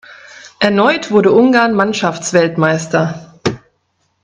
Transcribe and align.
Erneut 0.59 1.11
wurde 1.11 1.31
Ungarn 1.31 1.75
Mannschaftsweltmeister. 1.75 3.39